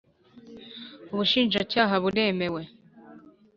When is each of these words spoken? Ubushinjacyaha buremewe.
Ubushinjacyaha 1.11 1.95
buremewe. 2.03 2.61